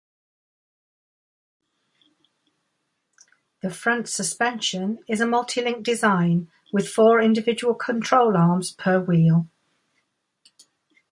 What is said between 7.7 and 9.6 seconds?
control arms per wheel.